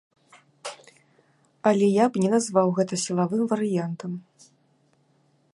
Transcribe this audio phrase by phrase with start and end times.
[1.71, 4.11] Але я б не назваў гэта сілавым варыянтам.